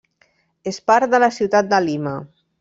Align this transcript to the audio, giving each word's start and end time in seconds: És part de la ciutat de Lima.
És 0.71 0.79
part 0.93 1.13
de 1.13 1.21
la 1.25 1.31
ciutat 1.37 1.71
de 1.75 1.83
Lima. 1.91 2.17